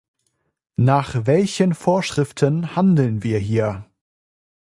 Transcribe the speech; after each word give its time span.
Nach 0.79 1.27
welchen 1.27 1.75
Vorschriften 1.75 2.75
handeln 2.75 3.21
wir 3.21 3.37
hier? 3.37 3.85